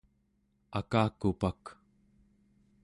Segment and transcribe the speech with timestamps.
[0.79, 1.63] akakupak